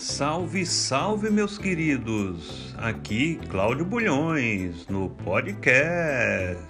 Salve, 0.00 0.64
salve, 0.64 1.28
meus 1.28 1.58
queridos! 1.58 2.74
Aqui 2.78 3.38
Cláudio 3.50 3.84
Bulhões 3.84 4.86
no 4.88 5.10
podcast. 5.10 6.64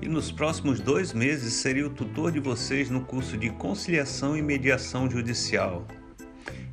E 0.00 0.08
nos 0.08 0.32
próximos 0.32 0.80
dois 0.80 1.12
meses 1.12 1.52
serei 1.52 1.82
o 1.82 1.90
tutor 1.90 2.32
de 2.32 2.40
vocês 2.40 2.88
no 2.88 3.02
curso 3.02 3.36
de 3.36 3.50
Conciliação 3.50 4.34
e 4.34 4.40
Mediação 4.40 5.10
Judicial. 5.10 5.86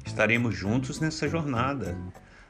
Estaremos 0.06 0.56
juntos 0.56 1.02
nessa 1.02 1.28
jornada. 1.28 1.98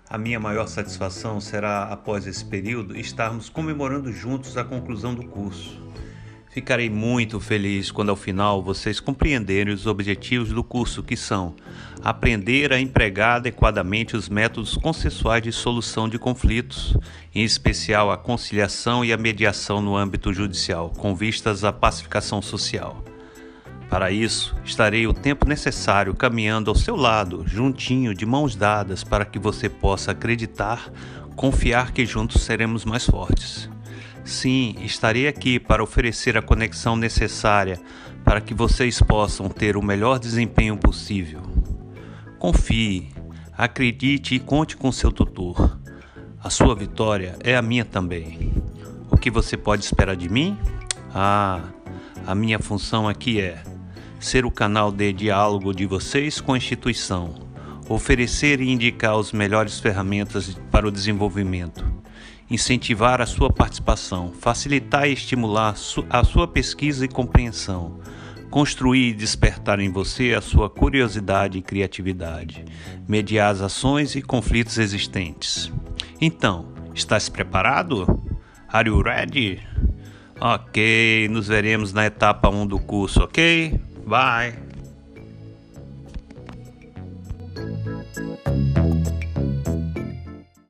A 0.08 0.18
minha 0.20 0.40
maior 0.40 0.68
satisfação 0.68 1.42
será, 1.42 1.86
após 1.86 2.28
esse 2.28 2.46
período, 2.46 2.96
estarmos 2.96 3.50
comemorando 3.50 4.14
juntos 4.14 4.56
a 4.56 4.64
conclusão 4.64 5.16
do 5.16 5.26
curso. 5.26 5.82
Ficarei 6.50 6.90
muito 6.90 7.40
feliz 7.40 7.92
quando 7.92 8.10
ao 8.10 8.16
final 8.16 8.64
vocês 8.64 9.00
compreenderem 9.00 9.74
os 9.74 9.86
objetivos 9.86 10.50
do 10.50 10.64
curso, 10.64 11.04
que 11.04 11.16
são 11.16 11.54
aprender 12.04 12.72
a 12.74 12.80
empregar 12.80 13.38
adequadamente 13.38 14.16
os 14.16 14.30
métodos 14.30 14.76
consensuais 14.76 15.44
de 15.44 15.52
solução 15.52 16.08
de 16.08 16.18
conflitos, 16.18 16.96
em 17.36 17.44
especial 17.44 18.12
a 18.12 18.18
conciliação 18.18 19.04
e 19.04 19.12
a 19.12 19.18
mediação 19.18 19.82
no 19.82 19.96
âmbito 19.96 20.34
judicial, 20.34 20.92
com 20.98 21.14
vistas 21.14 21.64
à 21.64 21.72
pacificação 21.72 22.42
social. 22.42 23.04
Para 23.90 24.12
isso, 24.12 24.56
estarei 24.66 25.08
o 25.08 25.14
tempo 25.14 25.48
necessário 25.48 26.14
caminhando 26.14 26.70
ao 26.70 26.76
seu 26.76 26.96
lado, 26.96 27.44
juntinho, 27.46 28.14
de 28.14 28.26
mãos 28.26 28.56
dadas, 28.56 29.04
para 29.04 29.24
que 29.26 29.40
você 29.40 29.70
possa 29.70 30.12
acreditar, 30.12 30.92
confiar 31.36 31.92
que 31.92 32.06
juntos 32.06 32.42
seremos 32.44 32.84
mais 32.84 33.06
fortes. 33.06 33.70
Sim, 34.28 34.76
estarei 34.82 35.26
aqui 35.26 35.58
para 35.58 35.82
oferecer 35.82 36.38
a 36.38 36.42
conexão 36.42 36.98
necessária 36.98 37.80
para 38.26 38.42
que 38.42 38.54
vocês 38.54 39.02
possam 39.02 39.48
ter 39.48 39.78
o 39.78 39.82
melhor 39.82 40.20
desempenho 40.20 40.76
possível. 40.76 41.40
Confie, 42.38 43.08
acredite 43.58 44.36
e 44.36 44.40
conte 44.40 44.76
com 44.76 44.92
seu 44.92 45.14
tutor. 45.14 45.80
A 46.44 46.50
sua 46.50 46.76
vitória 46.76 47.38
é 47.42 47.56
a 47.56 47.62
minha 47.62 47.86
também. 47.86 48.52
O 49.10 49.16
que 49.16 49.32
você 49.32 49.56
pode 49.56 49.86
esperar 49.86 50.18
de 50.18 50.28
mim? 50.28 50.58
Ah, 51.16 51.62
a 52.26 52.36
minha 52.36 52.60
função 52.60 53.08
aqui 53.08 53.40
é 53.40 53.64
ser 54.20 54.46
o 54.46 54.52
canal 54.52 54.92
de 54.92 55.14
diálogo 55.14 55.74
de 55.74 55.86
vocês 55.86 56.42
com 56.42 56.52
a 56.54 56.58
instituição, 56.58 57.34
oferecer 57.88 58.60
e 58.60 58.70
indicar 58.70 59.18
as 59.18 59.32
melhores 59.32 59.80
ferramentas 59.80 60.60
para 60.70 60.86
o 60.86 60.92
desenvolvimento 60.92 61.87
incentivar 62.50 63.22
a 63.22 63.26
sua 63.26 63.52
participação, 63.52 64.32
facilitar 64.32 65.08
e 65.08 65.14
estimular 65.14 65.76
a 66.10 66.24
sua 66.24 66.48
pesquisa 66.48 67.06
e 67.06 67.08
compreensão, 67.08 68.00
construir 68.50 69.10
e 69.10 69.14
despertar 69.14 69.80
em 69.80 69.92
você 69.92 70.34
a 70.34 70.42
sua 70.42 70.70
curiosidade 70.70 71.58
e 71.58 71.62
criatividade, 71.62 72.64
mediar 73.08 73.52
as 73.52 73.62
ações 73.62 74.16
e 74.16 74.22
conflitos 74.22 74.78
existentes. 74.78 75.72
Então, 76.22 76.66
estás 76.94 77.30
preparado? 77.30 78.22
Are 78.72 78.90
you 78.90 79.02
ready? 79.02 79.62
Ok, 80.40 81.28
nos 81.30 81.48
veremos 81.48 81.92
na 81.94 82.06
etapa 82.06 82.50
1 82.50 82.68
do 82.68 82.80
curso, 82.80 83.22
ok? 83.24 83.80
Bye! 84.06 84.68